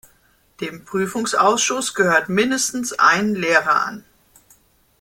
[0.61, 4.03] Dem Prüfungsausschuss gehört mindestens ein Lehrer an.